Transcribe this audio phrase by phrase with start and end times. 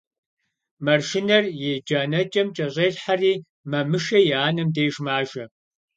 [0.85, 3.33] Маршынэр и джанэкӀэм кӀэщӀелъхьэри
[3.71, 5.43] Мамышэ и анэм деж мажэ.